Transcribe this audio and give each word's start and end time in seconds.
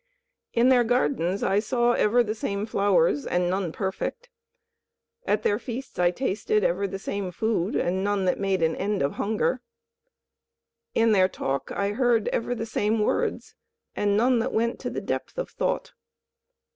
In 0.53 0.69
their 0.69 0.83
gardens 0.83 1.43
I 1.43 1.59
saw 1.59 1.91
ever 1.91 2.23
the 2.23 2.33
same 2.33 2.65
flowers, 2.65 3.23
and 3.27 3.47
none 3.51 3.71
perfect. 3.71 4.29
At 5.27 5.43
their 5.43 5.59
feasts 5.59 5.99
I 5.99 6.09
tasted 6.09 6.63
ever 6.63 6.87
the 6.87 6.97
same 6.97 7.29
food, 7.29 7.75
and 7.75 8.03
none 8.03 8.25
that 8.25 8.39
made 8.39 8.63
an 8.63 8.75
end 8.77 9.03
of 9.03 9.11
hunger. 9.21 9.61
In 10.95 11.11
their 11.11 11.29
talk 11.29 11.71
I 11.71 11.89
heard 11.91 12.29
ever 12.29 12.55
the 12.55 12.65
same 12.65 12.99
words, 13.01 13.53
and 13.95 14.17
none 14.17 14.39
that 14.39 14.53
went 14.53 14.79
to 14.79 14.89
the 14.89 15.01
depth 15.01 15.37
of 15.37 15.51
thought. 15.51 15.93